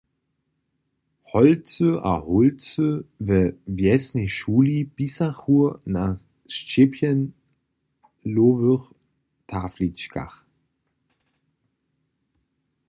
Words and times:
Holcy 1.33 1.89
a 2.11 2.13
hólcy 2.27 2.87
we 3.27 3.39
wjesnej 3.77 4.29
šuli 4.37 4.77
pisachu 4.95 5.57
na 5.95 6.03
šćěpjelowych 6.55 8.85
tafličkach. 9.49 10.35